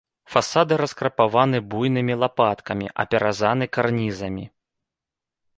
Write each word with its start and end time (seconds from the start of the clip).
Фасады 0.35 0.73
раскрапаваны 0.81 1.57
буйнымі 1.75 2.13
лапаткамі, 2.23 2.89
апяразаны 3.05 3.65
карнізамі. 3.79 4.45